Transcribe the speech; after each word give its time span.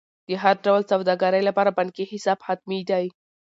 د 0.27 0.29
هر 0.43 0.55
ډول 0.65 0.81
سوداګرۍ 0.91 1.41
لپاره 1.49 1.75
بانکي 1.77 2.05
حساب 2.11 2.39
حتمي 2.47 2.81
دی. 2.89 3.05